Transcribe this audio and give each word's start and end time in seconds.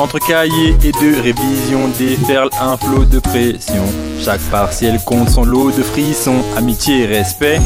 Entre 0.00 0.18
cahiers 0.18 0.76
et 0.82 0.90
de 0.90 1.22
révision 1.22 1.88
déferle 1.98 2.50
un 2.60 2.76
flot 2.76 3.04
de 3.04 3.20
pression. 3.20 3.84
Chaque 4.20 4.40
partiel 4.50 4.98
compte 5.04 5.30
son 5.30 5.44
lot 5.44 5.70
de 5.70 5.82
frissons, 5.82 6.42
amitié 6.56 7.02
et 7.02 7.06
respect. 7.06 7.60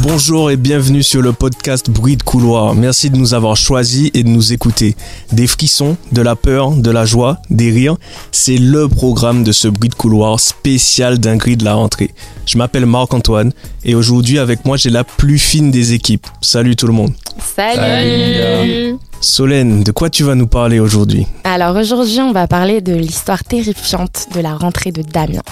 Bonjour 0.00 0.52
et 0.52 0.56
bienvenue 0.56 1.02
sur 1.02 1.22
le 1.22 1.32
podcast 1.32 1.90
Bruit 1.90 2.16
de 2.16 2.22
couloir. 2.22 2.76
Merci 2.76 3.10
de 3.10 3.16
nous 3.16 3.34
avoir 3.34 3.56
choisis 3.56 4.10
et 4.14 4.22
de 4.22 4.28
nous 4.28 4.52
écouter. 4.52 4.94
Des 5.32 5.48
frissons, 5.48 5.96
de 6.12 6.22
la 6.22 6.36
peur, 6.36 6.70
de 6.70 6.90
la 6.90 7.04
joie, 7.04 7.38
des 7.50 7.70
rires, 7.72 7.96
c'est 8.30 8.58
le 8.58 8.86
programme 8.86 9.42
de 9.42 9.50
ce 9.50 9.66
bruit 9.66 9.88
de 9.88 9.94
couloir 9.96 10.38
spécial 10.38 11.18
dinguerie 11.18 11.56
de 11.56 11.64
la 11.64 11.74
rentrée. 11.74 12.10
Je 12.46 12.58
m'appelle 12.58 12.86
Marc-Antoine 12.86 13.52
et 13.84 13.96
aujourd'hui 13.96 14.38
avec 14.38 14.64
moi 14.64 14.76
j'ai 14.76 14.90
la 14.90 15.02
plus 15.02 15.38
fine 15.38 15.72
des 15.72 15.94
équipes. 15.94 16.28
Salut 16.40 16.76
tout 16.76 16.86
le 16.86 16.92
monde. 16.92 17.12
Salut, 17.56 18.98
Solène, 19.20 19.82
de 19.82 19.90
quoi 19.90 20.10
tu 20.10 20.22
vas 20.22 20.36
nous 20.36 20.46
parler 20.46 20.78
aujourd'hui? 20.78 21.26
Alors 21.42 21.74
aujourd'hui 21.74 22.20
on 22.20 22.32
va 22.32 22.46
parler 22.46 22.80
de 22.80 22.94
l'histoire 22.94 23.42
terrifiante 23.42 24.28
de 24.32 24.40
la 24.40 24.54
rentrée 24.54 24.92
de 24.92 25.02
Damien. 25.02 25.42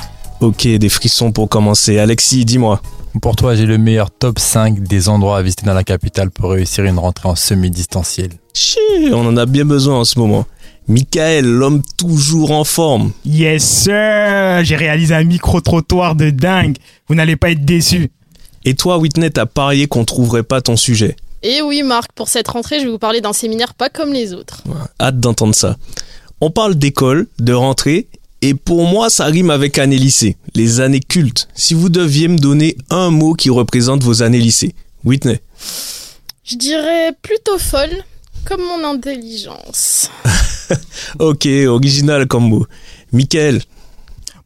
Ok, 0.41 0.69
des 0.69 0.89
frissons 0.89 1.33
pour 1.33 1.49
commencer. 1.49 1.99
Alexis, 1.99 2.45
dis-moi. 2.45 2.81
Pour 3.23 3.37
toi, 3.37 3.55
j'ai 3.55 3.67
le 3.67 3.79
meilleur 3.79 4.11
top 4.11 4.39
5 4.39 4.81
des 4.81 5.09
endroits 5.09 5.39
à 5.39 5.43
visiter 5.43 5.65
dans 5.65 5.75
la 5.75 5.85
capitale 5.85 6.31
pour 6.31 6.51
réussir 6.51 6.85
une 6.85 6.99
rentrée 6.99 7.29
en 7.29 7.35
semi-distanciel. 7.35 8.31
On 9.13 9.27
en 9.27 9.37
a 9.37 9.47
bien 9.47 9.65
besoin 9.65 10.01
en 10.01 10.05
ce 10.05 10.19
moment. 10.19 10.45
Michael, 10.89 11.45
l'homme 11.45 11.83
toujours 11.97 12.51
en 12.51 12.65
forme. 12.65 13.13
Yes 13.25 13.65
sir 13.65 14.65
J'ai 14.65 14.77
réalisé 14.77 15.15
un 15.15 15.25
micro-trottoir 15.25 16.15
de 16.15 16.31
dingue. 16.31 16.77
Vous 17.09 17.15
n'allez 17.15 17.37
pas 17.37 17.51
être 17.51 17.65
déçus. 17.65 18.11
Et 18.65 18.75
toi, 18.75 18.99
Whitney, 18.99 19.31
t'as 19.31 19.47
parié 19.47 19.87
qu'on 19.87 20.05
trouverait 20.05 20.43
pas 20.43 20.61
ton 20.61 20.77
sujet. 20.77 21.17
Et 21.43 21.63
oui, 21.63 21.83
Marc, 21.83 22.13
pour 22.13 22.29
cette 22.29 22.49
rentrée, 22.49 22.81
je 22.81 22.85
vais 22.85 22.91
vous 22.91 22.99
parler 22.99 23.21
d'un 23.21 23.33
séminaire 23.33 23.75
pas 23.75 23.89
comme 23.89 24.13
les 24.13 24.35
autres. 24.35 24.63
Hâte 25.01 25.21
d'entendre 25.21 25.55
ça. 25.55 25.77
On 26.41 26.51
parle 26.51 26.75
d'école, 26.75 27.29
de 27.39 27.53
rentrée, 27.53 28.09
et 28.49 28.55
pour 28.55 28.87
moi, 28.87 29.11
ça 29.11 29.25
rime 29.25 29.51
avec 29.51 29.77
année 29.77 29.97
lycée, 29.97 30.37
les 30.55 30.79
années 30.79 31.01
cultes. 31.01 31.49
Si 31.55 31.75
vous 31.75 31.89
deviez 31.89 32.29
me 32.29 32.39
donner 32.39 32.77
un 32.91 33.11
mot 33.11 33.35
qui 33.35 33.51
représente 33.51 34.05
vos 34.05 34.23
années 34.23 34.39
lycée, 34.39 34.73
Whitney. 35.05 35.41
Je 36.45 36.55
dirais 36.55 37.13
plutôt 37.23 37.59
folle, 37.59 38.05
comme 38.45 38.61
mon 38.61 38.85
intelligence. 38.89 40.11
Ok, 41.19 41.47
original 41.67 42.27
comme 42.27 42.49
mot. 42.49 42.67
Michael. 43.13 43.63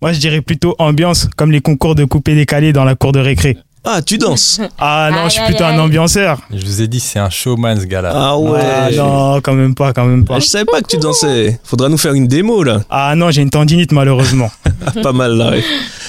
Moi, 0.01 0.13
je 0.13 0.21
dirais 0.21 0.41
plutôt 0.41 0.75
ambiance, 0.79 1.29
comme 1.37 1.51
les 1.51 1.61
concours 1.61 1.95
de 1.95 2.05
coupé 2.05 2.35
décalé 2.35 2.73
dans 2.73 2.85
la 2.85 2.95
cour 2.95 3.13
de 3.13 3.21
récré. 3.21 3.59
Ah, 3.85 4.03
tu 4.03 4.19
danses. 4.19 4.61
Ah 4.79 5.09
non, 5.11 5.19
Aïe, 5.19 5.25
je 5.27 5.31
suis 5.31 5.41
aïe, 5.41 5.47
plutôt 5.49 5.65
un 5.65 5.79
ambianceur. 5.79 6.41
Je 6.53 6.65
vous 6.65 6.83
ai 6.83 6.89
dit, 6.89 7.01
c'est 7.01 7.19
un 7.19 7.31
showman 7.31 7.81
ce 7.81 7.87
gars-là. 7.87 8.13
Ah 8.15 8.37
ouais. 8.39 8.61
Ah 8.63 8.91
non, 8.93 9.41
quand 9.41 9.55
même 9.55 9.75
pas, 9.75 9.93
quand 9.93 10.05
même 10.05 10.25
pas. 10.25 10.37
Ah, 10.37 10.41
je 10.41 10.47
savais 10.47 10.65
pas 10.67 10.81
que 10.83 10.87
tu 10.87 10.99
dansais. 10.99 11.59
Faudra 11.65 11.89
nous 11.89 11.97
faire 11.99 12.13
une 12.15 12.29
démo 12.29 12.63
là. 12.63 12.83
Ah 12.91 13.15
non, 13.17 13.31
j'ai 13.31 13.43
une 13.43 13.51
tendinite 13.51 13.93
malheureusement. 13.93 14.51
pas 15.03 15.13
mal 15.13 15.37
là. 15.37 15.51
ouais. 15.51 15.65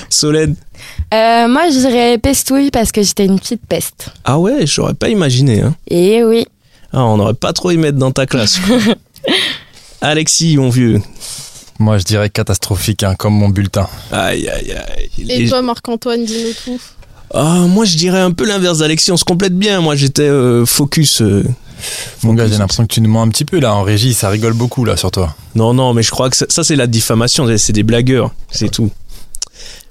Solène. 0.09 0.55
Euh, 1.13 1.47
moi 1.47 1.63
je 1.69 1.77
dirais 1.79 2.17
pestouille 2.17 2.71
parce 2.71 2.91
que 2.91 3.01
j'étais 3.03 3.25
une 3.25 3.39
petite 3.39 3.65
peste. 3.67 4.09
Ah 4.25 4.37
ouais, 4.39 4.65
j'aurais 4.65 4.93
pas 4.93 5.09
imaginé. 5.09 5.61
Hein. 5.61 5.75
Et 5.89 6.23
oui, 6.23 6.45
Ah, 6.93 7.03
on 7.05 7.19
aurait 7.19 7.33
pas 7.33 7.53
trop 7.53 7.71
y 7.71 7.77
mettre 7.77 7.97
dans 7.97 8.11
ta 8.11 8.25
classe. 8.25 8.59
Alexis, 10.01 10.57
mon 10.57 10.69
vieux. 10.69 11.01
Moi, 11.79 11.97
je 11.97 12.03
dirais 12.03 12.29
catastrophique, 12.29 13.03
hein, 13.03 13.15
comme 13.15 13.33
mon 13.33 13.49
bulletin. 13.49 13.87
Aïe, 14.11 14.47
aïe, 14.49 14.71
aïe. 14.71 15.09
Et 15.31 15.47
toi, 15.49 15.61
Marc-Antoine, 15.61 16.25
dis-nous 16.25 16.53
tout. 16.77 16.81
Ah, 17.33 17.65
moi, 17.67 17.85
je 17.85 17.97
dirais 17.97 18.19
un 18.19 18.31
peu 18.31 18.45
l'inverse 18.45 18.79
d'Alexis. 18.79 19.11
On 19.11 19.17
se 19.17 19.23
complète 19.23 19.57
bien. 19.57 19.79
Moi, 19.81 19.95
j'étais 19.95 20.23
euh, 20.23 20.65
focus. 20.65 21.21
euh. 21.21 21.43
Mon 22.23 22.33
gars, 22.33 22.47
j'ai 22.47 22.57
l'impression 22.57 22.83
que 22.85 22.93
tu 22.93 23.01
nous 23.01 23.09
mens 23.09 23.23
un 23.23 23.29
petit 23.29 23.45
peu 23.45 23.59
là 23.59 23.73
en 23.73 23.81
régie, 23.83 24.13
ça 24.13 24.29
rigole 24.29 24.53
beaucoup 24.53 24.85
là 24.85 24.97
sur 24.97 25.09
toi. 25.11 25.35
Non, 25.55 25.73
non, 25.73 25.93
mais 25.93 26.03
je 26.03 26.11
crois 26.11 26.29
que 26.29 26.37
ça, 26.37 26.45
ça, 26.49 26.63
c'est 26.63 26.75
la 26.75 26.87
diffamation. 26.87 27.47
C'est 27.57 27.73
des 27.73 27.83
blagueurs. 27.83 28.31
C'est 28.51 28.69
tout. 28.69 28.91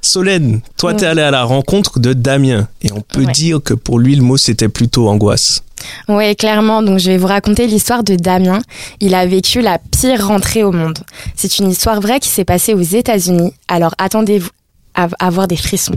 Solène, 0.02 0.60
toi, 0.78 0.94
t'es 0.94 1.04
allée 1.06 1.20
à 1.22 1.30
la 1.30 1.44
rencontre 1.44 1.98
de 2.00 2.12
Damien. 2.14 2.68
Et 2.82 2.90
on 2.92 3.00
peut 3.00 3.24
Ouais. 3.24 3.32
dire 3.32 3.60
que 3.62 3.74
pour 3.74 3.98
lui, 3.98 4.16
le 4.16 4.22
mot, 4.22 4.36
c'était 4.36 4.68
plutôt 4.68 5.08
angoisse. 5.08 5.62
ouais 6.08 6.34
clairement. 6.34 6.82
Donc 6.82 6.98
je 6.98 7.10
vais 7.10 7.18
vous 7.18 7.26
raconter 7.26 7.66
l'histoire 7.66 8.02
de 8.04 8.14
Damien. 8.16 8.60
Il 9.00 9.14
a 9.14 9.26
vécu 9.26 9.60
la 9.60 9.78
pire 9.78 10.26
rentrée 10.26 10.62
au 10.62 10.72
monde. 10.72 10.98
C'est 11.36 11.58
une 11.58 11.70
histoire 11.70 12.00
vraie 12.00 12.20
qui 12.20 12.28
s'est 12.28 12.44
passée 12.44 12.72
aux 12.74 12.80
États-Unis. 12.82 13.52
Alors 13.68 13.94
attendez-vous 13.98 14.50
à 14.94 15.08
avoir 15.18 15.48
des 15.48 15.56
frissons. 15.56 15.96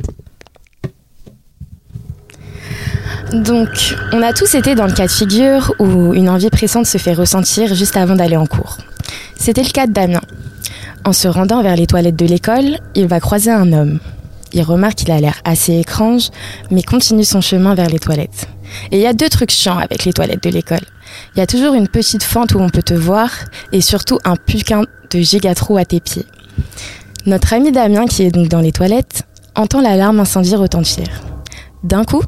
Donc, 3.33 3.95
on 4.11 4.21
a 4.21 4.31
tous 4.31 4.53
été 4.53 4.75
dans 4.75 4.85
le 4.85 4.93
cas 4.93 5.07
de 5.07 5.11
figure 5.11 5.73
où 5.79 6.13
une 6.13 6.29
envie 6.29 6.51
pressante 6.51 6.85
se 6.85 6.99
fait 6.99 7.13
ressentir 7.13 7.73
juste 7.73 7.97
avant 7.97 8.15
d'aller 8.15 8.37
en 8.37 8.45
cours. 8.45 8.77
C'était 9.35 9.63
le 9.63 9.71
cas 9.71 9.87
de 9.87 9.91
Damien. 9.91 10.21
En 11.03 11.13
se 11.13 11.27
rendant 11.27 11.63
vers 11.63 11.75
les 11.75 11.87
toilettes 11.87 12.15
de 12.15 12.27
l'école, 12.27 12.77
il 12.93 13.07
va 13.07 13.19
croiser 13.19 13.49
un 13.49 13.73
homme. 13.73 13.99
Il 14.53 14.61
remarque 14.61 14.95
qu'il 14.99 15.11
a 15.11 15.19
l'air 15.19 15.41
assez 15.45 15.79
étrange, 15.79 16.29
mais 16.69 16.83
continue 16.83 17.23
son 17.23 17.41
chemin 17.41 17.73
vers 17.73 17.89
les 17.89 17.97
toilettes. 17.97 18.47
Et 18.91 18.97
il 18.97 19.01
y 19.01 19.07
a 19.07 19.13
deux 19.13 19.29
trucs 19.29 19.49
chiants 19.49 19.79
avec 19.79 20.05
les 20.05 20.13
toilettes 20.13 20.43
de 20.43 20.51
l'école. 20.51 20.85
Il 21.35 21.39
y 21.39 21.41
a 21.41 21.47
toujours 21.47 21.73
une 21.73 21.87
petite 21.87 22.23
fente 22.23 22.53
où 22.53 22.59
on 22.59 22.69
peut 22.69 22.83
te 22.83 22.93
voir, 22.93 23.31
et 23.71 23.81
surtout 23.81 24.19
un 24.25 24.35
putain 24.35 24.83
de 25.09 25.19
gigatrou 25.19 25.77
à 25.77 25.85
tes 25.85 25.99
pieds. 25.99 26.27
Notre 27.25 27.53
ami 27.53 27.71
Damien, 27.71 28.05
qui 28.05 28.21
est 28.21 28.31
donc 28.31 28.47
dans 28.47 28.61
les 28.61 28.71
toilettes, 28.71 29.23
entend 29.55 29.81
l'alarme 29.81 30.19
incendie 30.19 30.55
retentir. 30.55 31.07
D'un 31.83 32.03
coup, 32.03 32.21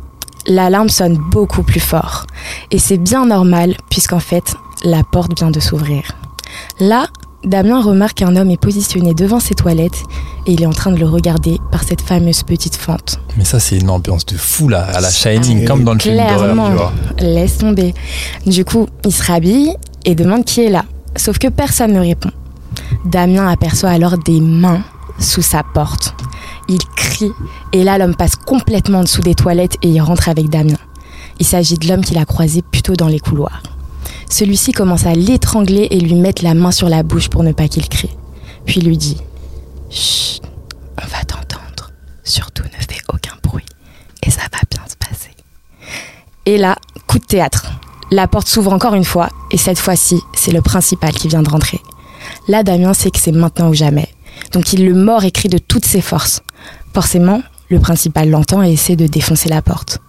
l'alarme 0.47 0.89
sonne 0.89 1.17
beaucoup 1.31 1.63
plus 1.63 1.79
fort. 1.79 2.25
Et 2.71 2.79
c'est 2.79 2.97
bien 2.97 3.25
normal, 3.25 3.75
puisqu'en 3.89 4.19
fait, 4.19 4.55
la 4.83 5.03
porte 5.03 5.37
vient 5.37 5.51
de 5.51 5.59
s'ouvrir. 5.59 6.03
Là, 6.79 7.07
Damien 7.43 7.79
remarque 7.81 8.17
qu'un 8.17 8.35
homme 8.35 8.49
est 8.49 8.59
positionné 8.59 9.13
devant 9.13 9.39
ses 9.39 9.53
toilettes 9.53 10.01
et 10.47 10.53
il 10.53 10.63
est 10.63 10.65
en 10.65 10.71
train 10.73 10.91
de 10.91 10.97
le 10.97 11.05
regarder 11.05 11.59
par 11.71 11.83
cette 11.83 12.01
fameuse 12.01 12.41
petite 12.41 12.75
fente. 12.75 13.19
Mais 13.37 13.45
ça, 13.45 13.59
c'est 13.59 13.77
une 13.77 13.89
ambiance 13.91 14.25
de 14.25 14.35
fou 14.35 14.67
là, 14.67 14.83
à 14.93 14.99
la 14.99 15.11
Shining, 15.11 15.61
Ah, 15.63 15.67
comme 15.67 15.83
dans 15.83 15.93
le 15.93 15.99
film 15.99 16.15
d'horreur, 16.17 16.37
clairement. 16.39 16.69
tu 16.69 16.75
vois. 16.75 16.93
Laisse 17.19 17.59
tomber. 17.59 17.93
Du 18.47 18.65
coup, 18.65 18.87
il 19.05 19.11
se 19.13 19.23
rhabille 19.23 19.75
et 20.05 20.15
demande 20.15 20.43
qui 20.43 20.61
est 20.61 20.69
là. 20.69 20.85
Sauf 21.15 21.37
que 21.37 21.47
personne 21.47 21.93
ne 21.93 21.99
répond. 21.99 22.31
Damien 23.05 23.47
aperçoit 23.47 23.91
alors 23.91 24.17
des 24.17 24.41
mains 24.41 24.81
sous 25.19 25.43
sa 25.43 25.61
porte. 25.63 26.14
Il 26.67 26.79
crie 26.95 27.31
et 27.73 27.83
là 27.83 27.97
l'homme 27.97 28.15
passe 28.15 28.35
complètement 28.35 28.99
en 28.99 29.03
dessous 29.03 29.21
des 29.21 29.35
toilettes 29.35 29.77
et 29.81 29.89
il 29.89 30.01
rentre 30.01 30.29
avec 30.29 30.49
Damien. 30.49 30.77
Il 31.39 31.45
s'agit 31.45 31.77
de 31.77 31.87
l'homme 31.87 32.03
qu'il 32.03 32.17
a 32.17 32.25
croisé 32.25 32.61
plus 32.61 32.81
tôt 32.81 32.95
dans 32.95 33.07
les 33.07 33.19
couloirs. 33.19 33.61
Celui-ci 34.29 34.71
commence 34.71 35.05
à 35.05 35.13
l'étrangler 35.13 35.87
et 35.91 35.99
lui 35.99 36.15
mettre 36.15 36.43
la 36.43 36.53
main 36.53 36.71
sur 36.71 36.89
la 36.89 37.03
bouche 37.03 37.29
pour 37.29 37.43
ne 37.43 37.51
pas 37.51 37.67
qu'il 37.67 37.87
crie. 37.87 38.15
Puis 38.65 38.81
lui 38.81 38.97
dit 38.97 39.17
Chut, 39.89 40.41
on 41.01 41.07
va 41.07 41.23
t'entendre. 41.23 41.91
Surtout 42.23 42.63
ne 42.63 42.83
fais 42.83 43.01
aucun 43.13 43.35
bruit 43.43 43.65
et 44.23 44.31
ça 44.31 44.41
va 44.51 44.59
bien 44.69 44.81
se 44.89 44.95
passer. 44.95 45.31
Et 46.45 46.57
là, 46.57 46.75
coup 47.07 47.19
de 47.19 47.25
théâtre. 47.25 47.71
La 48.11 48.27
porte 48.27 48.47
s'ouvre 48.47 48.71
encore 48.71 48.93
une 48.93 49.03
fois, 49.03 49.29
et 49.49 49.57
cette 49.57 49.79
fois-ci, 49.79 50.21
c'est 50.33 50.51
le 50.51 50.61
principal 50.61 51.11
qui 51.11 51.27
vient 51.27 51.41
de 51.41 51.49
rentrer. 51.49 51.81
Là, 52.47 52.61
Damien 52.61 52.93
sait 52.93 53.09
que 53.09 53.19
c'est 53.19 53.31
maintenant 53.31 53.69
ou 53.69 53.73
jamais. 53.73 54.07
Donc 54.55 54.71
il 54.71 54.85
le 54.85 54.93
mord 54.93 55.25
et 55.25 55.31
crie 55.31 55.49
de 55.49 55.57
toutes 55.57 55.83
ses 55.85 55.99
forces. 55.99 56.41
Forcément, 56.93 57.41
le 57.69 57.77
principal 57.77 58.29
l'entend 58.29 58.63
et 58.63 58.71
essaie 58.71 58.95
de 58.95 59.05
défoncer 59.05 59.49
la 59.49 59.61
porte. 59.61 59.99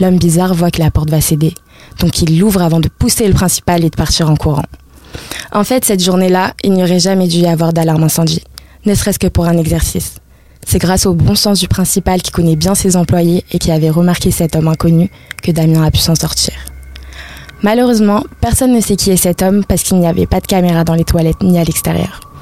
L'homme 0.00 0.18
bizarre 0.18 0.52
voit 0.52 0.72
que 0.72 0.80
la 0.80 0.90
porte 0.90 1.10
va 1.10 1.20
céder, 1.20 1.54
donc 2.00 2.20
il 2.20 2.40
l'ouvre 2.40 2.60
avant 2.60 2.80
de 2.80 2.88
pousser 2.88 3.28
le 3.28 3.34
principal 3.34 3.84
et 3.84 3.90
de 3.90 3.94
partir 3.94 4.28
en 4.28 4.34
courant. 4.34 4.64
En 5.52 5.62
fait, 5.62 5.84
cette 5.84 6.02
journée-là, 6.02 6.54
il 6.64 6.72
n'y 6.72 6.82
aurait 6.82 6.98
jamais 6.98 7.28
dû 7.28 7.36
y 7.36 7.46
avoir 7.46 7.72
d'alarme 7.72 8.02
incendie, 8.02 8.42
ne 8.84 8.96
serait-ce 8.96 9.20
que 9.20 9.28
pour 9.28 9.46
un 9.46 9.56
exercice. 9.56 10.16
C'est 10.66 10.80
grâce 10.80 11.06
au 11.06 11.14
bon 11.14 11.36
sens 11.36 11.60
du 11.60 11.68
principal 11.68 12.20
qui 12.20 12.32
connaît 12.32 12.56
bien 12.56 12.74
ses 12.74 12.96
employés 12.96 13.44
et 13.52 13.60
qui 13.60 13.70
avait 13.70 13.90
remarqué 13.90 14.32
cet 14.32 14.56
homme 14.56 14.66
inconnu 14.66 15.08
que 15.40 15.52
Damien 15.52 15.84
a 15.84 15.92
pu 15.92 15.98
s'en 15.98 16.16
sortir. 16.16 16.54
Malheureusement, 17.62 18.24
personne 18.40 18.72
ne 18.72 18.80
sait 18.80 18.96
qui 18.96 19.12
est 19.12 19.16
cet 19.16 19.40
homme 19.40 19.64
parce 19.64 19.84
qu'il 19.84 20.00
n'y 20.00 20.08
avait 20.08 20.26
pas 20.26 20.40
de 20.40 20.48
caméra 20.48 20.82
dans 20.82 20.94
les 20.94 21.04
toilettes 21.04 21.44
ni 21.44 21.60
à 21.60 21.62
l'extérieur. 21.62 22.33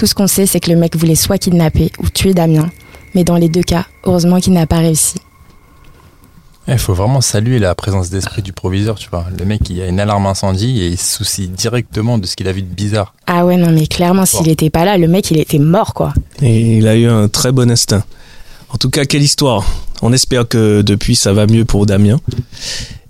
Tout 0.00 0.06
ce 0.06 0.14
qu'on 0.14 0.26
sait, 0.26 0.46
c'est 0.46 0.60
que 0.60 0.70
le 0.70 0.78
mec 0.78 0.96
voulait 0.96 1.14
soit 1.14 1.36
kidnapper 1.36 1.92
ou 2.02 2.08
tuer 2.08 2.32
Damien, 2.32 2.70
mais 3.14 3.22
dans 3.22 3.36
les 3.36 3.50
deux 3.50 3.62
cas, 3.62 3.84
heureusement 4.04 4.40
qu'il 4.40 4.54
n'a 4.54 4.66
pas 4.66 4.78
réussi. 4.78 5.16
Il 6.66 6.78
faut 6.78 6.94
vraiment 6.94 7.20
saluer 7.20 7.58
la 7.58 7.74
présence 7.74 8.08
d'esprit 8.08 8.40
du 8.40 8.54
proviseur, 8.54 8.94
tu 8.94 9.10
vois. 9.10 9.26
Le 9.38 9.44
mec, 9.44 9.60
il 9.68 9.82
a 9.82 9.88
une 9.88 10.00
alarme 10.00 10.24
incendie 10.24 10.80
et 10.80 10.86
il 10.86 10.96
se 10.96 11.18
soucie 11.18 11.48
directement 11.48 12.16
de 12.16 12.26
ce 12.26 12.34
qu'il 12.34 12.48
a 12.48 12.52
vu 12.52 12.62
de 12.62 12.74
bizarre. 12.74 13.12
Ah 13.26 13.44
ouais, 13.44 13.58
non, 13.58 13.72
mais 13.72 13.86
clairement, 13.86 14.24
s'il 14.24 14.48
était 14.48 14.70
pas 14.70 14.86
là, 14.86 14.96
le 14.96 15.06
mec, 15.06 15.30
il 15.32 15.38
était 15.38 15.58
mort, 15.58 15.92
quoi. 15.92 16.14
Et 16.40 16.78
il 16.78 16.88
a 16.88 16.96
eu 16.96 17.06
un 17.06 17.28
très 17.28 17.52
bon 17.52 17.70
instinct. 17.70 18.02
En 18.70 18.78
tout 18.78 18.88
cas, 18.88 19.04
quelle 19.04 19.22
histoire. 19.22 19.66
On 20.00 20.14
espère 20.14 20.48
que 20.48 20.80
depuis, 20.80 21.14
ça 21.14 21.34
va 21.34 21.46
mieux 21.46 21.66
pour 21.66 21.84
Damien. 21.84 22.18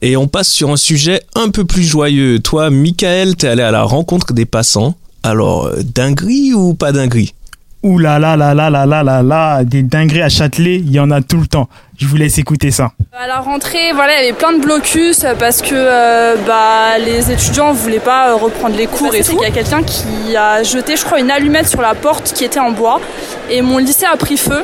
Et 0.02 0.16
on 0.16 0.26
passe 0.26 0.48
sur 0.48 0.70
un 0.70 0.76
sujet 0.76 1.22
un 1.36 1.50
peu 1.50 1.64
plus 1.64 1.84
joyeux. 1.84 2.40
Toi, 2.40 2.70
Michael, 2.70 3.36
t'es 3.36 3.46
allé 3.46 3.62
à 3.62 3.70
la 3.70 3.84
rencontre 3.84 4.32
des 4.32 4.44
passants. 4.44 4.96
Alors, 5.22 5.66
euh, 5.66 5.82
dinguerie 5.82 6.54
ou 6.54 6.74
pas 6.74 6.92
dinguerie 6.92 7.34
Ouh 7.82 7.96
là 7.98 8.18
là 8.18 8.36
là 8.36 8.52
là 8.52 8.68
là 8.68 8.84
là 8.84 9.02
là 9.02 9.22
là, 9.22 9.64
des 9.64 9.82
dingueries 9.82 10.20
à 10.20 10.28
Châtelet, 10.28 10.76
il 10.76 10.90
y 10.90 11.00
en 11.00 11.10
a 11.10 11.22
tout 11.22 11.38
le 11.38 11.46
temps. 11.46 11.66
Je 11.98 12.06
vous 12.06 12.16
laisse 12.16 12.36
écouter 12.36 12.70
ça. 12.70 12.92
À 13.18 13.26
la 13.26 13.38
rentrée, 13.40 13.92
voilà, 13.94 14.12
il 14.20 14.26
y 14.26 14.28
avait 14.28 14.36
plein 14.36 14.52
de 14.52 14.60
blocus 14.60 15.24
parce 15.38 15.62
que 15.62 15.74
euh, 15.74 16.36
bah, 16.46 16.98
les 16.98 17.30
étudiants 17.30 17.72
voulaient 17.72 17.98
pas 17.98 18.30
euh, 18.32 18.34
reprendre 18.34 18.76
les 18.76 18.86
cours 18.86 19.14
et 19.14 19.22
tout. 19.22 19.38
Il 19.40 19.44
y 19.44 19.46
a 19.46 19.50
quelqu'un 19.50 19.82
qui 19.82 20.36
a 20.36 20.62
jeté, 20.62 20.94
je 20.96 21.04
crois, 21.06 21.20
une 21.20 21.30
allumette 21.30 21.68
sur 21.68 21.80
la 21.80 21.94
porte 21.94 22.34
qui 22.34 22.44
était 22.44 22.60
en 22.60 22.70
bois 22.70 23.00
et 23.48 23.62
mon 23.62 23.78
lycée 23.78 24.04
a 24.04 24.16
pris 24.18 24.36
feu. 24.36 24.62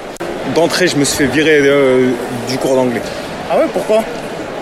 D'entrée, 0.55 0.87
je 0.87 0.97
me 0.97 1.05
suis 1.05 1.25
fait 1.25 1.33
virer 1.33 1.61
euh, 1.63 2.11
du 2.51 2.59
cours 2.59 2.77
d'anglais. 2.77 3.03
Ah 3.51 3.57
ouais, 3.57 3.67
pourquoi? 3.73 4.05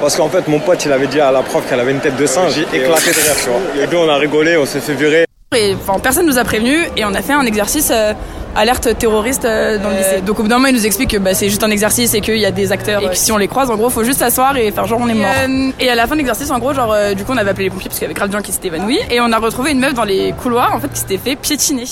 Parce 0.00 0.14
qu'en 0.14 0.28
fait, 0.28 0.46
mon 0.46 0.60
pote, 0.60 0.84
il 0.84 0.92
avait 0.92 1.08
dit 1.08 1.18
à 1.18 1.32
la 1.32 1.42
prof 1.42 1.64
qu'elle 1.68 1.80
avait 1.80 1.92
une 1.92 2.00
tête 2.00 2.16
de 2.16 2.26
singe. 2.26 2.52
J'ai 2.54 2.62
éclaté 2.62 3.10
de 3.10 3.16
rire, 3.16 3.36
tu 3.42 3.50
vois. 3.50 3.82
Et 3.82 3.86
nous, 3.90 3.98
on 3.98 4.08
a 4.08 4.16
rigolé, 4.16 4.56
on 4.56 4.66
s'est 4.66 4.80
fait 4.80 4.94
virer. 4.94 5.23
Et 5.54 5.74
enfin, 5.74 5.98
personne 5.98 6.26
nous 6.26 6.38
a 6.38 6.44
prévenu 6.44 6.76
et 6.96 7.04
on 7.04 7.14
a 7.14 7.22
fait 7.22 7.32
un 7.32 7.46
exercice 7.46 7.90
euh, 7.90 8.12
alerte 8.54 8.96
terroriste 8.98 9.44
euh, 9.44 9.78
dans 9.78 9.90
le 9.90 9.96
lycée. 9.96 10.20
Donc 10.20 10.38
au 10.38 10.42
bout 10.42 10.48
d'un 10.48 10.56
moment, 10.56 10.68
il 10.68 10.74
nous 10.74 10.86
explique 10.86 11.10
que 11.10 11.16
bah, 11.16 11.34
c'est 11.34 11.48
juste 11.48 11.62
un 11.62 11.70
exercice 11.70 12.14
et 12.14 12.20
qu'il 12.20 12.38
y 12.38 12.46
a 12.46 12.50
des 12.50 12.72
acteurs 12.72 13.02
et 13.02 13.08
que 13.08 13.16
si 13.16 13.32
on 13.32 13.36
les 13.36 13.48
croise, 13.48 13.70
en 13.70 13.76
gros, 13.76 13.90
faut 13.90 14.04
juste 14.04 14.18
s'asseoir 14.18 14.56
et 14.56 14.70
faire 14.70 14.86
genre 14.86 15.00
on 15.00 15.08
est 15.08 15.14
mort. 15.14 15.72
Et, 15.80 15.88
à 15.88 15.94
la 15.94 16.06
fin 16.06 16.14
de 16.14 16.18
l'exercice, 16.18 16.50
en 16.50 16.58
gros, 16.58 16.74
genre 16.74 16.92
euh, 16.92 17.14
du 17.14 17.24
coup, 17.24 17.32
on 17.32 17.36
avait 17.36 17.50
appelé 17.50 17.64
les 17.64 17.70
pompiers 17.70 17.88
parce 17.88 17.98
qu'il 17.98 18.04
y 18.04 18.06
avait 18.06 18.14
grave 18.14 18.28
de 18.28 18.36
gens 18.36 18.42
qui 18.42 18.52
s'étaient 18.52 18.68
évanouis 18.68 18.98
et 19.10 19.20
on 19.20 19.30
a 19.32 19.38
retrouvé 19.38 19.72
une 19.72 19.80
meuf 19.80 19.94
dans 19.94 20.04
les 20.04 20.32
couloirs 20.32 20.74
en 20.74 20.80
fait 20.80 20.88
qui 20.88 21.00
s'était 21.00 21.18
fait 21.18 21.36
piétiner. 21.36 21.84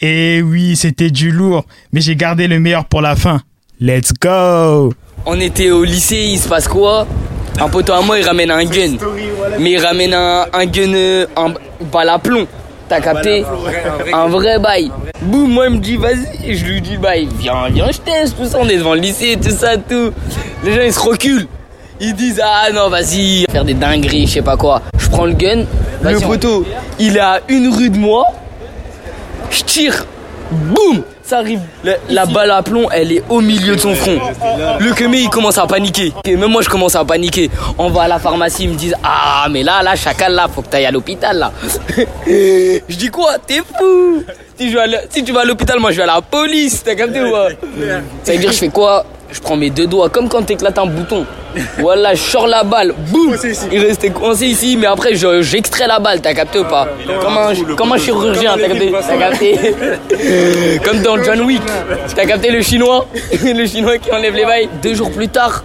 Eh 0.00 0.42
oui, 0.42 0.76
c'était 0.76 1.10
du 1.10 1.30
lourd, 1.30 1.64
mais 1.92 2.00
j'ai 2.00 2.16
gardé 2.16 2.46
le 2.46 2.58
meilleur 2.58 2.84
pour 2.84 3.00
la 3.00 3.16
fin. 3.16 3.40
Let's 3.80 4.12
go 4.20 4.92
On 5.26 5.40
était 5.40 5.70
au 5.70 5.84
lycée, 5.84 6.28
il 6.32 6.38
se 6.38 6.48
passe 6.48 6.68
quoi? 6.68 7.06
Un 7.60 7.68
poteau 7.68 7.92
à 7.92 8.00
moi, 8.02 8.18
il 8.18 8.26
ramène 8.26 8.50
un 8.50 8.64
gun. 8.64 8.96
Mais 9.58 9.72
il 9.72 9.78
ramène 9.84 10.12
un, 10.14 10.46
un 10.52 10.66
gun, 10.66 10.92
euh, 10.94 11.26
un 11.36 11.54
balle 11.92 12.08
à 12.08 12.18
plomb. 12.18 12.46
T'as 12.88 13.00
capté 13.00 13.44
Un 14.12 14.26
vrai 14.26 14.58
bail. 14.58 14.90
Boum, 15.22 15.50
moi, 15.50 15.66
il 15.68 15.74
me 15.76 15.78
dit, 15.78 15.96
vas-y. 15.96 16.50
Et 16.50 16.54
je 16.54 16.64
lui 16.66 16.80
dis, 16.80 16.96
bail, 16.98 17.28
viens, 17.38 17.68
viens, 17.70 17.90
je 17.90 17.98
teste, 17.98 18.36
tout 18.36 18.44
ça. 18.44 18.58
On 18.60 18.68
est 18.68 18.76
devant 18.76 18.94
le 18.94 19.00
lycée, 19.00 19.38
tout 19.42 19.50
ça, 19.50 19.76
tout. 19.76 20.12
Les 20.64 20.74
gens, 20.74 20.82
ils 20.82 20.92
se 20.92 21.00
reculent. 21.00 21.46
Ils 22.00 22.14
disent, 22.14 22.42
ah 22.44 22.70
non, 22.72 22.88
vas-y, 22.90 23.46
faire 23.50 23.64
des 23.64 23.74
dingueries, 23.74 24.26
je 24.26 24.32
sais 24.34 24.42
pas 24.42 24.56
quoi. 24.56 24.82
Je 24.98 25.08
prends 25.08 25.24
le 25.24 25.32
gun. 25.32 25.64
Le 26.02 26.20
poteau, 26.20 26.66
il 26.98 27.16
est 27.16 27.20
à 27.20 27.40
une 27.48 27.72
rue 27.74 27.88
de 27.88 27.96
moi. 27.96 28.26
Je 29.50 29.62
tire. 29.62 30.04
Boum 30.50 31.02
ça 31.26 31.38
arrive, 31.38 31.60
la, 31.82 31.94
la 32.10 32.26
balle 32.26 32.50
à 32.50 32.62
plomb, 32.62 32.88
elle 32.92 33.10
est 33.12 33.22
au 33.30 33.40
milieu 33.40 33.76
de 33.76 33.80
son 33.80 33.94
front. 33.94 34.18
Le 34.78 34.92
kémé, 34.94 35.20
il 35.20 35.28
commence 35.30 35.56
à 35.58 35.66
paniquer. 35.66 36.12
Et 36.24 36.36
même 36.36 36.50
moi, 36.50 36.60
je 36.62 36.68
commence 36.68 36.94
à 36.94 37.04
paniquer. 37.04 37.50
On 37.78 37.88
va 37.88 38.02
à 38.02 38.08
la 38.08 38.18
pharmacie, 38.18 38.64
ils 38.64 38.70
me 38.70 38.74
disent 38.74 38.94
Ah, 39.02 39.46
mais 39.50 39.62
là, 39.62 39.82
là, 39.82 39.96
chacal, 39.96 40.32
là, 40.34 40.46
faut 40.54 40.60
que 40.62 40.68
t'ailles 40.68 40.86
à 40.86 40.90
l'hôpital, 40.90 41.38
là. 41.38 41.52
je 42.26 42.94
dis 42.96 43.08
quoi? 43.08 43.38
T'es 43.46 43.58
fou 43.78 44.22
si, 44.56 44.70
je 44.70 44.74
vais 44.74 44.80
à 44.82 44.86
l'- 44.86 45.04
si 45.10 45.24
tu 45.24 45.32
vas 45.32 45.40
à 45.40 45.44
l'hôpital, 45.44 45.80
moi, 45.80 45.90
je 45.90 45.96
vais 45.96 46.02
à 46.04 46.06
la 46.06 46.20
police. 46.22 46.82
T'as 46.84 46.94
capté 46.94 47.20
ou 47.22 47.30
pas? 47.32 47.48
Ça 48.22 48.32
veut 48.32 48.38
dire, 48.38 48.52
je 48.52 48.58
fais 48.58 48.68
quoi? 48.68 49.04
Je 49.34 49.40
prends 49.40 49.56
mes 49.56 49.68
deux 49.70 49.88
doigts, 49.88 50.08
comme 50.08 50.28
quand 50.28 50.42
t'éclates 50.42 50.78
un 50.78 50.86
bouton. 50.86 51.26
Voilà, 51.78 52.14
je 52.14 52.22
sors 52.22 52.46
la 52.46 52.62
balle, 52.62 52.94
boum 53.10 53.36
Il 53.72 53.84
restait 53.84 54.10
coincé 54.10 54.46
ici, 54.46 54.76
mais 54.76 54.86
après, 54.86 55.14
je- 55.16 55.42
j'extrais 55.42 55.88
la 55.88 55.98
balle, 55.98 56.20
t'as 56.20 56.34
capté 56.34 56.60
ou 56.60 56.64
pas? 56.64 56.86
Comme 57.20 57.36
un, 57.36 57.74
comme 57.74 57.92
un 57.92 57.98
chirurgien, 57.98 58.54
t'as 58.56 58.68
capté, 58.68 58.92
T'as 58.92 59.16
capté? 59.16 59.58
Comme 60.84 61.00
dans 61.02 61.20
John 61.22 61.40
Wick. 61.42 61.62
T'as 62.14 62.26
capté 62.26 62.50
le 62.52 62.62
chinois? 62.62 63.06
Le 63.44 63.66
chinois 63.66 63.98
qui 63.98 64.12
enlève 64.12 64.34
les 64.36 64.44
bails. 64.44 64.68
Deux 64.82 64.94
jours 64.94 65.10
plus 65.10 65.28
tard, 65.28 65.64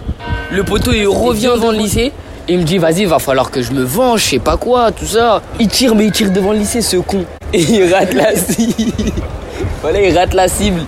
le 0.50 0.64
poteau, 0.64 0.92
il 0.92 1.06
revient 1.06 1.52
devant 1.54 1.70
le 1.70 1.78
lycée. 1.78 2.10
Il 2.48 2.58
me 2.58 2.64
dit, 2.64 2.78
vas-y, 2.78 3.04
va 3.04 3.20
falloir 3.20 3.52
que 3.52 3.62
je 3.62 3.70
me 3.72 3.84
venge, 3.84 4.22
je 4.24 4.30
sais 4.30 4.38
pas 4.40 4.56
quoi, 4.56 4.90
tout 4.90 5.06
ça. 5.06 5.40
Il 5.60 5.68
tire, 5.68 5.94
mais 5.94 6.06
il 6.06 6.12
tire 6.12 6.30
devant 6.32 6.50
le 6.52 6.58
lycée, 6.58 6.80
ce 6.82 6.96
con. 6.96 7.24
Et 7.52 7.60
il 7.60 7.92
rate 7.94 8.14
la 8.14 8.34
cible. 8.34 8.74
Voilà, 9.82 10.00
il 10.02 10.16
rate 10.16 10.34
la 10.34 10.48
cible. 10.48 10.80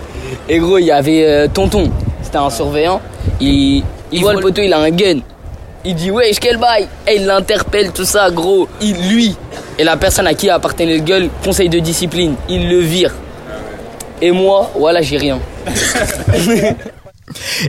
Et 0.49 0.59
gros, 0.59 0.77
il 0.77 0.85
y 0.85 0.91
avait 0.91 1.25
euh, 1.25 1.47
Tonton, 1.51 1.89
c'était 2.33 2.43
un 2.43 2.49
surveillant. 2.49 2.99
Il, 3.39 3.83
il 4.11 4.21
voit 4.21 4.33
le 4.33 4.39
poteau, 4.39 4.63
il 4.63 4.73
a 4.73 4.79
un 4.79 4.89
gun. 4.89 5.19
Il 5.85 5.93
dit, 5.93 6.09
wesh, 6.09 6.39
quel 6.39 6.57
bail 6.57 6.87
Et 7.07 7.17
il 7.17 7.25
l'interpelle, 7.25 7.91
tout 7.91 8.05
ça, 8.05 8.31
gros. 8.31 8.67
Il, 8.81 8.95
lui, 9.09 9.35
et 9.77 9.83
la 9.83 9.97
personne 9.97 10.25
à 10.25 10.33
qui 10.33 10.49
appartenait 10.49 10.97
le 10.97 11.03
gueule, 11.03 11.29
conseil 11.43 11.69
de 11.69 11.77
discipline, 11.79 12.33
il 12.49 12.69
le 12.69 12.79
vire. 12.79 13.13
Et 14.19 14.31
moi, 14.31 14.71
voilà, 14.75 15.01
j'ai 15.03 15.17
rien. 15.17 15.39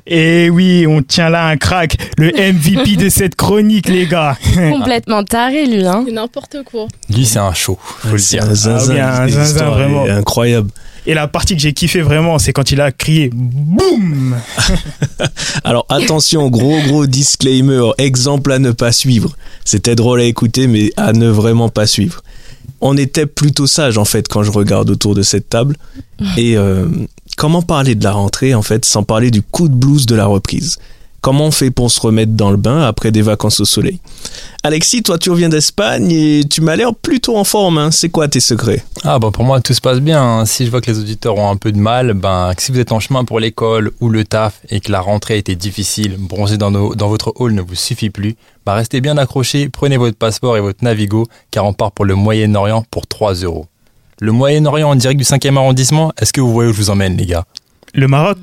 Eh 0.07 0.51
oui, 0.51 0.85
on 0.87 1.01
tient 1.01 1.31
là 1.31 1.47
un 1.47 1.57
crack, 1.57 1.97
le 2.19 2.27
MVP 2.27 2.97
de 2.97 3.09
cette 3.09 3.35
chronique, 3.35 3.89
les 3.89 4.07
gars. 4.07 4.37
Complètement 4.55 5.23
taré, 5.25 5.65
lui. 5.67 5.87
Hein. 5.87 6.05
N'importe 6.13 6.57
quoi. 6.71 6.87
Lui, 7.09 7.25
c'est 7.25 7.39
un 7.39 7.55
show, 7.55 7.79
faut 7.81 8.09
le 8.15 8.19
dire. 8.19 8.45
un 8.45 8.55
zinzin, 8.55 8.97
Ah 9.01 9.21
oui, 9.23 9.23
un 9.23 9.27
des 9.27 9.33
zinzin, 9.33 9.71
vraiment. 9.71 10.05
incroyable. 10.05 10.69
Et 11.07 11.15
la 11.15 11.29
partie 11.29 11.55
que 11.55 11.61
j'ai 11.61 11.73
kiffé 11.73 12.01
vraiment, 12.01 12.39
c'est 12.39 12.53
quand 12.53 12.71
il 12.71 12.81
a 12.81 12.91
crié 12.91 13.31
BOUM 13.33 14.37
Alors 15.65 15.85
attention, 15.91 16.49
gros 16.49 16.81
gros 16.87 17.07
disclaimer, 17.07 17.91
exemple 17.99 18.53
à 18.53 18.59
ne 18.59 18.71
pas 18.73 18.93
suivre. 18.93 19.37
C'était 19.65 19.95
drôle 19.95 20.21
à 20.21 20.25
écouter, 20.25 20.67
mais 20.67 20.93
à 20.97 21.13
ne 21.13 21.29
vraiment 21.29 21.69
pas 21.69 21.87
suivre. 21.87 22.23
On 22.81 22.97
était 22.97 23.27
plutôt 23.27 23.67
sage 23.67 23.99
en 23.99 24.05
fait 24.05 24.29
quand 24.29 24.43
je 24.43 24.51
regarde 24.51 24.91
autour 24.91 25.15
de 25.15 25.23
cette 25.23 25.49
table. 25.49 25.77
Et 26.37 26.57
euh, 26.57 26.87
comment 27.37 27.63
parler 27.63 27.95
de 27.95 28.05
la 28.05 28.13
rentrée 28.13 28.55
en 28.55 28.63
fait 28.63 28.85
sans 28.85 29.03
parler 29.03 29.31
du 29.31 29.43
coup 29.43 29.69
de 29.69 29.75
blues 29.75 30.07
de 30.07 30.15
la 30.15 30.27
reprise? 30.27 30.79
Comment 31.25 31.47
on 31.47 31.51
fait 31.51 31.71
pour 31.71 31.91
se 31.91 31.99
remettre 32.03 32.33
dans 32.33 32.51
le 32.51 32.59
bain 32.59 32.83
après 32.83 33.11
des 33.11 33.23
vacances 33.23 33.59
au 33.59 33.65
soleil? 33.65 33.99
Alexis, 34.63 35.03
toi 35.03 35.17
tu 35.17 35.31
reviens 35.31 35.49
d'Espagne 35.49 36.11
et 36.13 36.43
tu 36.45 36.61
m'as 36.61 36.77
l'air 36.77 36.95
plutôt 36.95 37.39
en 37.39 37.45
forme. 37.45 37.79
Hein. 37.79 37.91
C'est 37.91 38.11
quoi 38.11 38.29
tes 38.29 38.41
secrets? 38.41 38.85
Ah 39.05 39.19
bah 39.19 39.31
pour 39.33 39.43
moi 39.45 39.63
tout 39.63 39.73
se 39.73 39.81
passe 39.81 40.01
bien. 40.01 40.23
hein. 40.23 40.45
Si 40.45 40.67
je 40.67 40.71
vois 40.71 40.83
que 40.83 40.91
les 40.91 40.99
auditeurs 40.99 41.39
ont 41.39 41.49
un 41.51 41.57
peu 41.57 41.73
de 41.73 41.79
mal, 41.79 42.13
ben 42.13 42.53
si 42.59 42.73
vous 42.73 42.79
êtes 42.79 42.93
en 42.93 43.01
chemin 43.01 43.25
pour 43.25 43.41
l'école 43.41 43.93
ou 44.03 44.11
le 44.11 44.25
taf 44.25 44.61
et 44.69 44.81
que 44.81 44.93
la 44.93 45.01
rentrée 45.01 45.39
était 45.39 45.55
difficile, 45.55 46.17
bronzer 46.19 46.59
dans, 46.59 46.71
nos- 46.71 46.95
dans 46.95 47.09
votre 47.09 47.33
hall 47.37 47.55
ne 47.55 47.63
vous 47.63 47.75
suffit 47.75 48.11
plus, 48.11 48.37
bah 48.67 48.75
restez 48.75 49.01
bien 49.01 49.17
accrochés, 49.17 49.71
prenez 49.71 49.97
votre 49.97 50.19
passeport 50.19 50.59
et 50.59 50.61
votre 50.61 50.85
Navigo 50.85 51.27
car 51.51 51.65
on 51.65 51.73
part 51.73 51.93
pour 51.93 52.05
le 52.05 52.15
Moyen-Orient 52.17 52.85
pour 52.91 53.07
3 53.07 53.33
euros. 53.37 53.65
Le 54.21 54.31
Moyen-Orient 54.33 54.91
en 54.91 54.95
direct 54.95 55.17
du 55.19 55.25
5e 55.25 55.57
arrondissement, 55.57 56.13
est-ce 56.21 56.35
que 56.35 56.43
vous 56.43 56.53
voyez 56.53 56.69
où 56.69 56.75
je 56.75 56.79
vous 56.83 56.91
emmène 56.91 57.17
les 57.17 57.25
gars? 57.25 57.45
Le 57.95 58.09
Maroc? 58.09 58.37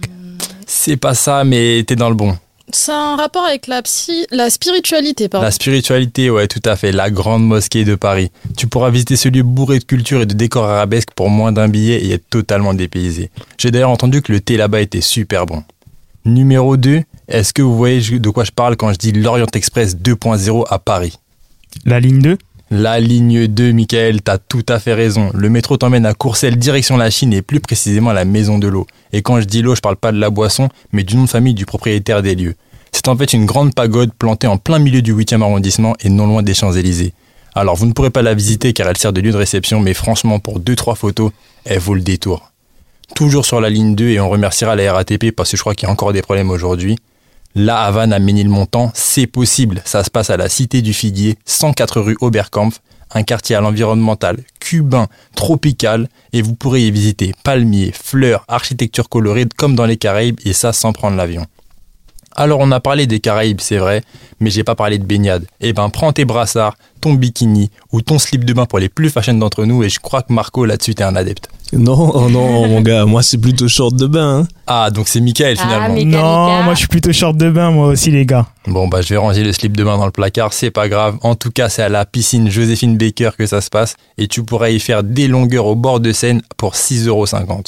C'est 0.65 0.97
pas 0.97 1.13
ça 1.13 1.43
mais 1.43 1.83
t'es 1.85 1.95
dans 1.95 2.09
le 2.09 2.15
bon. 2.15 2.35
C'est 2.71 2.91
un 2.91 3.15
rapport 3.15 3.43
avec 3.43 3.67
la 3.67 3.81
psy, 3.81 4.25
la 4.31 4.49
spiritualité, 4.49 5.27
pardon. 5.27 5.45
La 5.45 5.51
spiritualité, 5.51 6.29
ouais, 6.29 6.47
tout 6.47 6.61
à 6.65 6.75
fait. 6.75 6.91
La 6.91 7.09
grande 7.09 7.45
mosquée 7.45 7.83
de 7.83 7.95
Paris. 7.95 8.31
Tu 8.55 8.67
pourras 8.67 8.89
visiter 8.89 9.15
ce 9.15 9.29
lieu 9.29 9.43
bourré 9.43 9.79
de 9.79 9.83
culture 9.83 10.21
et 10.21 10.25
de 10.25 10.33
décors 10.33 10.65
arabesques 10.65 11.11
pour 11.15 11.29
moins 11.29 11.51
d'un 11.51 11.67
billet 11.67 12.05
et 12.05 12.11
être 12.13 12.29
totalement 12.29 12.73
dépaysé. 12.73 13.29
J'ai 13.57 13.71
d'ailleurs 13.71 13.89
entendu 13.89 14.21
que 14.21 14.31
le 14.31 14.39
thé 14.39 14.57
là-bas 14.57 14.81
était 14.81 15.01
super 15.01 15.45
bon. 15.45 15.63
Numéro 16.23 16.77
2, 16.77 17.01
est-ce 17.27 17.51
que 17.51 17.61
vous 17.61 17.75
voyez 17.75 18.19
de 18.19 18.29
quoi 18.29 18.43
je 18.43 18.51
parle 18.51 18.77
quand 18.77 18.93
je 18.93 18.97
dis 18.97 19.11
l'Orient 19.11 19.47
Express 19.53 19.95
2.0 19.97 20.65
à 20.69 20.79
Paris? 20.79 21.17
La 21.85 21.99
ligne 21.99 22.21
2 22.21 22.37
La 22.73 23.01
ligne 23.01 23.47
2, 23.47 23.73
Michael, 23.73 24.21
t'as 24.21 24.37
tout 24.37 24.63
à 24.69 24.79
fait 24.79 24.93
raison. 24.93 25.29
Le 25.33 25.49
métro 25.49 25.75
t'emmène 25.75 26.05
à 26.05 26.13
Courcelles, 26.13 26.55
direction 26.55 26.95
la 26.95 27.09
Chine 27.09 27.33
et 27.33 27.41
plus 27.41 27.59
précisément 27.59 28.13
la 28.13 28.23
Maison 28.23 28.59
de 28.59 28.67
l'eau. 28.69 28.87
Et 29.11 29.21
quand 29.21 29.41
je 29.41 29.45
dis 29.45 29.61
l'eau, 29.61 29.75
je 29.75 29.81
parle 29.81 29.97
pas 29.97 30.13
de 30.13 30.17
la 30.17 30.29
boisson, 30.29 30.69
mais 30.93 31.03
du 31.03 31.17
nom 31.17 31.23
de 31.25 31.29
famille 31.29 31.53
du 31.53 31.65
propriétaire 31.65 32.21
des 32.21 32.33
lieux. 32.33 32.55
C'est 32.93 33.09
en 33.09 33.17
fait 33.17 33.33
une 33.33 33.45
grande 33.45 33.75
pagode 33.75 34.13
plantée 34.13 34.47
en 34.47 34.55
plein 34.57 34.79
milieu 34.79 35.01
du 35.01 35.13
8e 35.13 35.41
arrondissement 35.41 35.97
et 35.99 36.07
non 36.07 36.27
loin 36.27 36.43
des 36.43 36.53
Champs-Élysées. 36.53 37.11
Alors 37.55 37.75
vous 37.75 37.87
ne 37.87 37.91
pourrez 37.91 38.09
pas 38.09 38.21
la 38.21 38.33
visiter 38.33 38.71
car 38.71 38.87
elle 38.87 38.95
sert 38.95 39.11
de 39.11 39.19
lieu 39.19 39.33
de 39.33 39.37
réception, 39.37 39.81
mais 39.81 39.93
franchement 39.93 40.39
pour 40.39 40.61
2-3 40.61 40.95
photos, 40.95 41.33
elle 41.65 41.79
vaut 41.79 41.95
le 41.95 41.99
détour. 41.99 42.53
Toujours 43.15 43.45
sur 43.45 43.59
la 43.59 43.69
ligne 43.69 43.95
2 43.95 44.07
et 44.11 44.21
on 44.21 44.29
remerciera 44.29 44.77
la 44.77 44.93
RATP 44.93 45.31
parce 45.35 45.51
que 45.51 45.57
je 45.57 45.61
crois 45.61 45.75
qu'il 45.75 45.87
y 45.87 45.89
a 45.89 45.91
encore 45.91 46.13
des 46.13 46.21
problèmes 46.21 46.49
aujourd'hui. 46.49 46.95
La 47.53 47.83
Havane 47.83 48.13
à 48.13 48.19
Ménilmontant, 48.19 48.91
c'est 48.93 49.27
possible. 49.27 49.81
Ça 49.83 50.05
se 50.05 50.09
passe 50.09 50.29
à 50.29 50.37
la 50.37 50.47
Cité 50.47 50.81
du 50.81 50.93
Figuier, 50.93 51.37
104 51.45 51.99
rue 51.99 52.17
Oberkampf, 52.21 52.79
un 53.13 53.23
quartier 53.23 53.57
à 53.57 53.61
l'environnemental 53.61 54.37
cubain, 54.61 55.07
tropical, 55.35 56.07
et 56.31 56.41
vous 56.41 56.55
pourrez 56.55 56.87
y 56.87 56.91
visiter 56.91 57.33
palmiers, 57.43 57.91
fleurs, 57.91 58.45
architecture 58.47 59.09
colorée 59.09 59.47
comme 59.57 59.75
dans 59.75 59.85
les 59.85 59.97
Caraïbes, 59.97 60.39
et 60.45 60.53
ça 60.53 60.71
sans 60.71 60.93
prendre 60.93 61.17
l'avion. 61.17 61.45
Alors 62.41 62.57
on 62.59 62.71
a 62.71 62.79
parlé 62.79 63.05
des 63.05 63.19
Caraïbes, 63.19 63.59
c'est 63.61 63.77
vrai, 63.77 64.01
mais 64.39 64.49
j'ai 64.49 64.63
pas 64.63 64.73
parlé 64.73 64.97
de 64.97 65.03
baignade. 65.05 65.45
Eh 65.59 65.73
ben 65.73 65.89
prends 65.91 66.11
tes 66.11 66.25
brassards, 66.25 66.73
ton 66.99 67.13
bikini 67.13 67.69
ou 67.91 68.01
ton 68.01 68.17
slip 68.17 68.45
de 68.45 68.53
bain 68.53 68.65
pour 68.65 68.79
les 68.79 68.89
plus 68.89 69.11
fashion 69.11 69.35
d'entre 69.35 69.63
nous, 69.65 69.83
et 69.83 69.89
je 69.89 69.99
crois 69.99 70.23
que 70.23 70.33
Marco 70.33 70.65
là-dessus 70.65 70.95
t'es 70.95 71.03
un 71.03 71.15
adepte. 71.15 71.49
Non, 71.71 72.11
oh 72.15 72.29
non, 72.31 72.67
mon 72.67 72.81
gars, 72.81 73.05
moi 73.05 73.21
c'est 73.21 73.37
plutôt 73.37 73.67
short 73.67 73.95
de 73.95 74.07
bain. 74.07 74.39
hein. 74.39 74.47
Ah 74.65 74.89
donc 74.89 75.07
c'est 75.07 75.21
Michael 75.21 75.55
Ah, 75.59 75.61
finalement. 75.61 75.95
Non, 76.57 76.63
moi 76.63 76.73
je 76.73 76.79
suis 76.79 76.87
plutôt 76.87 77.13
short 77.13 77.37
de 77.37 77.51
bain, 77.51 77.69
moi 77.69 77.85
aussi, 77.89 78.09
les 78.09 78.25
gars. 78.25 78.47
Bon 78.65 78.87
bah 78.87 79.01
je 79.03 79.09
vais 79.09 79.17
ranger 79.17 79.43
le 79.43 79.53
slip 79.53 79.77
de 79.77 79.83
bain 79.83 79.99
dans 79.99 80.05
le 80.07 80.11
placard, 80.11 80.51
c'est 80.51 80.71
pas 80.71 80.89
grave. 80.89 81.17
En 81.21 81.35
tout 81.35 81.51
cas 81.51 81.69
c'est 81.69 81.83
à 81.83 81.89
la 81.89 82.05
piscine 82.07 82.49
Joséphine 82.49 82.97
Baker 82.97 83.31
que 83.37 83.45
ça 83.45 83.61
se 83.61 83.69
passe 83.69 83.97
et 84.17 84.27
tu 84.27 84.41
pourras 84.43 84.69
y 84.69 84.79
faire 84.79 85.03
des 85.03 85.27
longueurs 85.27 85.67
au 85.67 85.75
bord 85.75 85.99
de 85.99 86.11
Seine 86.11 86.41
pour 86.57 86.73
6,50€. 86.73 87.67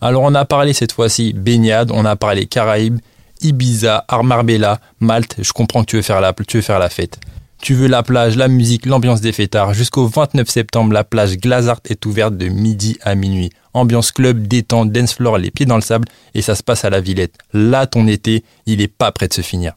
Alors 0.00 0.22
on 0.22 0.34
a 0.34 0.46
parlé 0.46 0.72
cette 0.72 0.92
fois-ci 0.92 1.34
baignade, 1.34 1.90
on 1.92 2.06
a 2.06 2.16
parlé 2.16 2.46
Caraïbes, 2.46 2.98
Ibiza, 3.42 4.04
Marbella, 4.22 4.80
Malte, 5.00 5.36
je 5.40 5.52
comprends 5.52 5.82
que 5.84 5.90
tu 5.90 5.96
veux 5.96 6.02
faire 6.02 6.20
la, 6.20 6.32
tu 6.32 6.58
veux 6.58 6.62
faire 6.62 6.78
la 6.78 6.88
fête. 6.88 7.18
Tu 7.60 7.74
veux 7.74 7.86
la 7.86 8.02
plage, 8.02 8.36
la 8.36 8.48
musique, 8.48 8.84
l'ambiance 8.84 9.22
des 9.22 9.32
fêtards. 9.32 9.72
Jusqu'au 9.72 10.06
29 10.06 10.48
septembre, 10.48 10.92
la 10.92 11.02
plage 11.02 11.38
Glazart 11.38 11.80
est 11.88 12.04
ouverte 12.04 12.36
de 12.36 12.48
midi 12.48 12.98
à 13.00 13.14
minuit. 13.14 13.50
Ambiance 13.72 14.12
club, 14.12 14.46
détente, 14.46 14.92
dance 14.92 15.14
floor, 15.14 15.38
les 15.38 15.50
pieds 15.50 15.64
dans 15.64 15.76
le 15.76 15.82
sable 15.82 16.06
et 16.34 16.42
ça 16.42 16.54
se 16.54 16.62
passe 16.62 16.84
à 16.84 16.90
la 16.90 17.00
Villette. 17.00 17.34
Là, 17.54 17.86
ton 17.86 18.06
été, 18.06 18.44
il 18.66 18.82
est 18.82 18.88
pas 18.88 19.12
prêt 19.12 19.28
de 19.28 19.32
se 19.32 19.40
finir. 19.40 19.72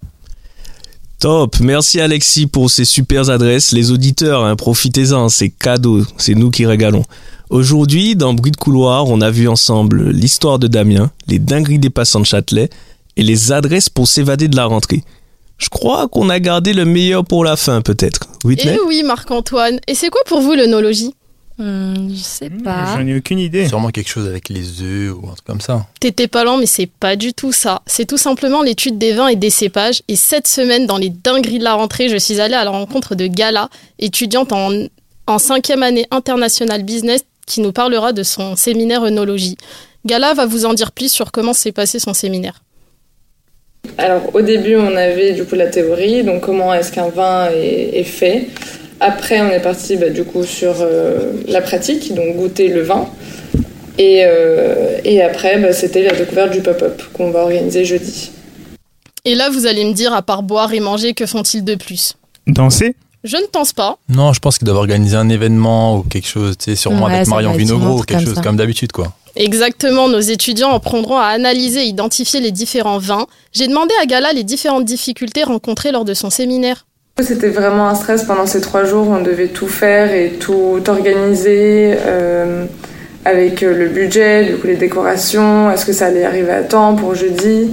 Top, 1.19 1.59
merci 1.61 1.99
Alexis 1.99 2.45
pour 2.45 2.69
ces 2.69 2.85
super 2.85 3.29
adresses. 3.29 3.71
Les 3.71 3.89
auditeurs, 3.91 4.43
hein, 4.43 4.55
profitez-en, 4.55 5.29
c'est 5.29 5.49
cadeau, 5.49 6.03
c'est 6.17 6.35
nous 6.35 6.51
qui 6.51 6.65
régalons. 6.65 7.05
Aujourd'hui, 7.49 8.15
dans 8.15 8.33
Bruit 8.33 8.51
de 8.51 8.57
couloir, 8.57 9.07
on 9.07 9.21
a 9.21 9.31
vu 9.31 9.47
ensemble 9.47 10.11
l'histoire 10.11 10.59
de 10.59 10.67
Damien, 10.67 11.09
les 11.27 11.39
dingueries 11.39 11.79
des 11.79 11.89
passants 11.89 12.19
de 12.19 12.25
Châtelet 12.25 12.69
et 13.17 13.23
les 13.23 13.51
adresses 13.51 13.89
pour 13.89 14.07
s'évader 14.07 14.47
de 14.47 14.55
la 14.55 14.65
rentrée. 14.65 15.03
Je 15.57 15.69
crois 15.69 16.07
qu'on 16.07 16.29
a 16.29 16.39
gardé 16.39 16.71
le 16.71 16.85
meilleur 16.85 17.25
pour 17.25 17.43
la 17.43 17.57
fin, 17.57 17.81
peut-être. 17.81 18.21
Whitney 18.45 18.77
Eh 18.79 18.85
oui, 18.87 19.03
Marc-Antoine. 19.03 19.79
Et 19.87 19.95
c'est 19.95 20.09
quoi 20.09 20.21
pour 20.25 20.39
vous 20.39 20.53
l'œnologie 20.53 21.13
Hmm, 21.59 22.09
je 22.13 22.21
sais 22.21 22.51
pas. 22.51 22.95
J'en 22.95 23.07
ai 23.07 23.17
aucune 23.17 23.39
idée. 23.39 23.67
Sûrement 23.67 23.89
quelque 23.89 24.09
chose 24.09 24.27
avec 24.27 24.47
les 24.49 24.83
œufs 24.83 25.11
ou 25.11 25.27
un 25.27 25.31
truc 25.33 25.43
comme 25.47 25.59
ça. 25.61 25.87
T'étais 25.99 26.27
pas 26.27 26.43
lent, 26.43 26.57
mais 26.57 26.67
c'est 26.67 26.85
pas 26.85 27.15
du 27.15 27.33
tout 27.33 27.51
ça. 27.51 27.81
C'est 27.87 28.05
tout 28.05 28.19
simplement 28.19 28.61
l'étude 28.61 28.99
des 28.99 29.13
vins 29.13 29.27
et 29.27 29.35
des 29.35 29.49
cépages. 29.49 30.03
Et 30.07 30.15
cette 30.15 30.47
semaine, 30.47 30.85
dans 30.85 30.99
les 30.99 31.09
dingueries 31.09 31.57
de 31.57 31.63
la 31.63 31.73
rentrée, 31.73 32.09
je 32.09 32.17
suis 32.17 32.39
allée 32.39 32.53
à 32.53 32.63
la 32.63 32.69
rencontre 32.69 33.15
de 33.15 33.25
Gala, 33.25 33.69
étudiante 33.97 34.51
en, 34.51 34.69
en 35.25 35.39
cinquième 35.39 35.81
année 35.81 36.05
international 36.11 36.83
business, 36.83 37.21
qui 37.47 37.61
nous 37.61 37.71
parlera 37.71 38.13
de 38.13 38.21
son 38.21 38.55
séminaire 38.55 39.01
œnologie. 39.01 39.57
Gala 40.05 40.35
va 40.35 40.45
vous 40.45 40.65
en 40.65 40.75
dire 40.75 40.91
plus 40.91 41.11
sur 41.11 41.31
comment 41.31 41.53
s'est 41.53 41.71
passé 41.71 41.97
son 41.97 42.13
séminaire. 42.13 42.61
Alors 43.97 44.29
au 44.33 44.41
début 44.41 44.75
on 44.75 44.95
avait 44.95 45.33
du 45.33 45.43
coup 45.45 45.55
la 45.55 45.67
théorie, 45.67 46.23
donc 46.23 46.41
comment 46.41 46.73
est-ce 46.73 46.91
qu'un 46.91 47.09
vin 47.09 47.49
est, 47.51 47.99
est 47.99 48.03
fait. 48.03 48.47
Après 48.99 49.41
on 49.41 49.49
est 49.49 49.59
parti 49.61 49.95
bah, 49.97 50.09
du 50.09 50.23
coup 50.23 50.43
sur 50.43 50.75
euh, 50.81 51.31
la 51.47 51.61
pratique, 51.61 52.13
donc 52.15 52.35
goûter 52.35 52.67
le 52.67 52.81
vin. 52.81 53.07
Et, 53.99 54.23
euh, 54.25 54.99
et 55.03 55.21
après 55.23 55.57
bah, 55.59 55.73
c'était 55.73 56.03
la 56.03 56.13
découverte 56.13 56.51
du 56.51 56.61
pop-up 56.61 57.01
qu'on 57.13 57.31
va 57.31 57.41
organiser 57.43 57.85
jeudi. 57.85 58.31
Et 59.25 59.35
là, 59.35 59.49
vous 59.49 59.65
allez 59.65 59.83
me 59.83 59.91
dire, 59.91 60.13
à 60.13 60.21
part 60.21 60.41
boire 60.41 60.73
et 60.73 60.79
manger, 60.79 61.13
que 61.13 61.25
font-ils 61.25 61.61
de 61.61 61.75
plus? 61.75 62.13
Danser? 62.45 62.95
Je 63.25 63.35
ne 63.35 63.45
pense 63.51 63.73
pas. 63.73 63.97
Non, 64.07 64.31
je 64.31 64.39
pense 64.39 64.57
qu'ils 64.57 64.65
doivent 64.65 64.77
organiser 64.77 65.17
un 65.17 65.27
événement 65.27 65.97
ou 65.97 66.03
quelque 66.03 66.29
chose, 66.29 66.55
tu 66.57 66.65
sais, 66.71 66.75
sûrement 66.77 67.07
Ouais, 67.07 67.15
avec 67.15 67.27
Marion 67.27 67.51
Vinogro 67.51 67.99
ou 67.99 68.03
quelque 68.03 68.19
comme 68.19 68.25
chose 68.25 68.35
ça. 68.35 68.41
comme 68.41 68.55
d'habitude, 68.55 68.93
quoi. 68.93 69.11
Exactement, 69.39 70.09
nos 70.09 70.19
étudiants 70.19 70.73
apprendront 70.73 71.17
à 71.17 71.25
analyser 71.25 71.81
et 71.81 71.85
identifier 71.85 72.39
les 72.39 72.51
différents 72.51 72.97
vins. 72.97 73.27
J'ai 73.53 73.67
demandé 73.67 73.93
à 74.01 74.07
Gala 74.07 74.33
les 74.33 74.43
différentes 74.43 74.85
difficultés 74.85 75.43
rencontrées 75.43 75.91
lors 75.91 76.05
de 76.05 76.15
son 76.15 76.31
séminaire. 76.31 76.87
C'était 77.19 77.49
vraiment 77.49 77.87
un 77.87 77.93
stress 77.93 78.23
pendant 78.23 78.47
ces 78.47 78.61
trois 78.61 78.83
jours, 78.83 79.07
on 79.07 79.21
devait 79.21 79.47
tout 79.47 79.67
faire 79.67 80.11
et 80.11 80.33
tout 80.39 80.81
organiser 80.87 81.95
euh, 82.05 82.65
avec 83.25 83.61
euh, 83.61 83.75
le 83.75 83.89
budget, 83.89 84.55
les 84.63 84.75
décorations, 84.75 85.69
est-ce 85.71 85.85
que 85.85 85.93
ça 85.93 86.07
allait 86.07 86.25
arriver 86.25 86.51
à 86.51 86.63
temps 86.63 86.95
pour 86.95 87.13
jeudi. 87.13 87.71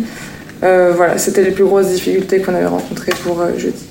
Euh, 0.63 0.93
voilà, 0.95 1.17
c'était 1.17 1.43
les 1.43 1.51
plus 1.51 1.65
grosses 1.65 1.89
difficultés 1.89 2.41
qu'on 2.41 2.55
avait 2.55 2.67
rencontrées 2.67 3.13
pour 3.23 3.43
jeudi. 3.57 3.85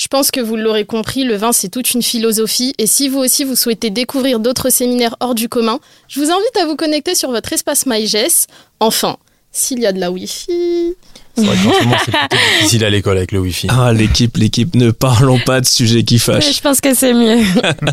Je 0.00 0.08
pense 0.08 0.30
que 0.30 0.40
vous 0.40 0.56
l'aurez 0.56 0.86
compris, 0.86 1.24
le 1.24 1.36
vin 1.36 1.52
c'est 1.52 1.68
toute 1.68 1.92
une 1.92 2.00
philosophie 2.02 2.72
et 2.78 2.86
si 2.86 3.10
vous 3.10 3.18
aussi 3.18 3.44
vous 3.44 3.54
souhaitez 3.54 3.90
découvrir 3.90 4.40
d'autres 4.40 4.70
séminaires 4.70 5.14
hors 5.20 5.34
du 5.34 5.50
commun, 5.50 5.78
je 6.08 6.20
vous 6.20 6.30
invite 6.30 6.56
à 6.58 6.64
vous 6.64 6.74
connecter 6.74 7.14
sur 7.14 7.30
votre 7.30 7.52
espace 7.52 7.84
MyGes. 7.84 8.46
Enfin, 8.80 9.18
s'il 9.52 9.78
y 9.80 9.84
a 9.84 9.92
de 9.92 10.00
la 10.00 10.10
Wi-Fi. 10.10 10.94
C'est 11.36 11.44
vrai 11.44 11.54
c'est 11.54 12.12
plutôt 12.12 12.36
difficile 12.60 12.84
à 12.86 12.88
l'école 12.88 13.18
avec 13.18 13.30
le 13.32 13.40
Wi-Fi. 13.40 13.66
Ah, 13.68 13.92
l'équipe, 13.92 14.38
l'équipe, 14.38 14.74
ne 14.74 14.90
parlons 14.90 15.38
pas 15.38 15.60
de 15.60 15.66
sujets 15.66 16.02
qui 16.02 16.14
Mais 16.14 16.18
fâchent. 16.18 16.56
je 16.56 16.62
pense 16.62 16.80
que 16.80 16.94
c'est 16.94 17.12
mieux. 17.12 17.44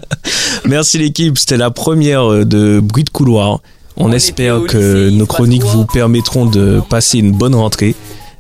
Merci 0.66 1.00
l'équipe, 1.00 1.38
c'était 1.38 1.58
la 1.58 1.72
première 1.72 2.32
euh, 2.32 2.46
de 2.46 2.80
Bruit 2.82 3.04
de 3.04 3.10
couloir. 3.10 3.60
On, 3.98 4.06
On 4.06 4.12
espère 4.14 4.64
que 4.64 5.10
nos 5.10 5.26
chroniques 5.26 5.64
vous 5.64 5.86
permettront 5.86 6.46
de 6.46 6.82
passer 6.90 7.18
une 7.18 7.34
bonne 7.34 7.56
rentrée. 7.56 7.96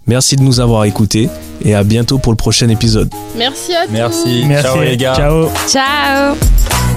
Merci 0.07 0.35
de 0.35 0.41
nous 0.41 0.59
avoir 0.59 0.85
écoutés 0.85 1.29
et 1.63 1.75
à 1.75 1.83
bientôt 1.83 2.17
pour 2.17 2.31
le 2.31 2.37
prochain 2.37 2.69
épisode. 2.69 3.09
Merci 3.37 3.73
à 3.75 3.85
tous. 3.85 3.91
Merci. 3.91 4.43
Merci. 4.45 4.63
Ciao 4.67 4.81
les 4.81 4.97
gars. 4.97 5.15
Ciao. 5.15 5.49
Ciao 5.67 6.96